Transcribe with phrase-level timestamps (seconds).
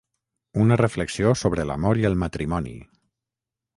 [0.61, 2.75] Una reflexió sobre l’amor i el matrimoni.